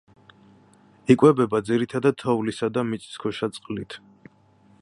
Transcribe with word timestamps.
იკვებება 1.15 1.61
ძირითადად 1.71 2.19
თოვლისა 2.23 2.73
და 2.79 2.85
მიწისქვეშა 2.91 3.55
წყლით. 3.59 4.01